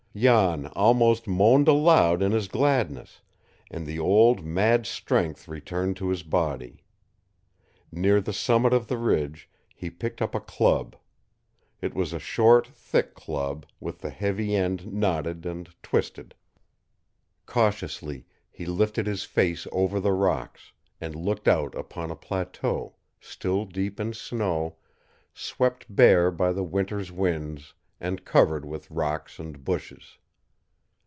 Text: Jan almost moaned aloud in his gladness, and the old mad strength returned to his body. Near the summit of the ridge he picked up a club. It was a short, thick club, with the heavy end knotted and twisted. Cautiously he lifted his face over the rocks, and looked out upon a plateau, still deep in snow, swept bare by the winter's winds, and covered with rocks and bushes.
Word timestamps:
Jan 0.13 0.67
almost 0.75 1.25
moaned 1.25 1.69
aloud 1.69 2.21
in 2.21 2.33
his 2.33 2.49
gladness, 2.49 3.21
and 3.69 3.87
the 3.87 3.97
old 3.97 4.43
mad 4.43 4.85
strength 4.85 5.47
returned 5.47 5.95
to 5.95 6.09
his 6.09 6.21
body. 6.21 6.83
Near 7.93 8.19
the 8.19 8.33
summit 8.33 8.73
of 8.73 8.87
the 8.89 8.97
ridge 8.97 9.49
he 9.73 9.89
picked 9.89 10.21
up 10.21 10.35
a 10.35 10.41
club. 10.41 10.97
It 11.79 11.93
was 11.93 12.11
a 12.11 12.19
short, 12.19 12.67
thick 12.67 13.13
club, 13.13 13.65
with 13.79 13.99
the 14.01 14.09
heavy 14.09 14.53
end 14.53 14.85
knotted 14.91 15.45
and 15.45 15.69
twisted. 15.81 16.35
Cautiously 17.45 18.25
he 18.49 18.65
lifted 18.65 19.07
his 19.07 19.23
face 19.23 19.65
over 19.71 20.01
the 20.01 20.11
rocks, 20.11 20.73
and 20.99 21.15
looked 21.15 21.47
out 21.47 21.73
upon 21.73 22.11
a 22.11 22.17
plateau, 22.17 22.95
still 23.21 23.63
deep 23.63 23.97
in 23.97 24.11
snow, 24.11 24.75
swept 25.33 25.85
bare 25.87 26.31
by 26.31 26.51
the 26.51 26.65
winter's 26.65 27.13
winds, 27.13 27.73
and 28.03 28.25
covered 28.25 28.65
with 28.65 28.89
rocks 28.89 29.37
and 29.37 29.63
bushes. 29.63 30.17